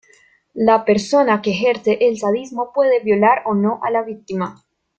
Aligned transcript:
La 0.55 0.83
persona 0.83 1.43
que 1.43 1.51
ejerce 1.51 1.99
el 2.01 2.17
sadismo 2.17 2.71
puede 2.73 3.01
violar 3.03 3.43
o 3.45 3.53
no 3.53 3.79
a 3.83 3.91
la 3.91 4.01
víctima. 4.01 4.63